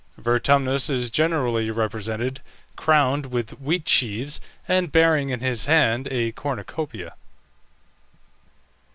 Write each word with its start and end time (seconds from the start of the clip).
Vertumnus 0.17 0.89
is 0.89 1.11
generally 1.11 1.69
represented 1.69 2.41
crowned 2.75 3.27
with 3.27 3.61
wheat 3.61 3.87
sheaves, 3.87 4.41
and 4.67 4.91
bearing 4.91 5.29
in 5.29 5.41
his 5.41 5.67
hand 5.67 6.07
a 6.09 6.31
cornucopia. 6.31 7.13